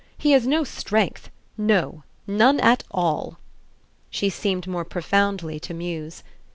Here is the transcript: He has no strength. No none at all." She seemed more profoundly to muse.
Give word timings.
He 0.17 0.31
has 0.31 0.47
no 0.47 0.63
strength. 0.63 1.29
No 1.59 2.03
none 2.25 2.59
at 2.59 2.83
all." 2.89 3.37
She 4.09 4.31
seemed 4.31 4.65
more 4.65 4.83
profoundly 4.83 5.59
to 5.59 5.75
muse. 5.75 6.23